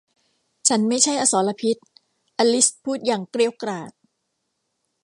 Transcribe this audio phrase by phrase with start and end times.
[0.67, 1.77] ฉันไม่ใช่อสรพิษ
[2.37, 3.91] อลิซพูดอย่างเกรี้ยวกราด